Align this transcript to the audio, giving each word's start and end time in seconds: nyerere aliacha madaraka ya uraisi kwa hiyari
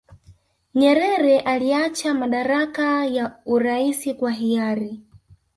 nyerere 0.75 1.39
aliacha 1.39 2.13
madaraka 2.13 3.05
ya 3.05 3.37
uraisi 3.45 4.13
kwa 4.13 4.31
hiyari 4.31 5.01